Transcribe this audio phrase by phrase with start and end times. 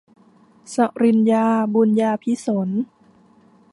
[0.75, 2.81] ศรินยา บุนยาภิสนท์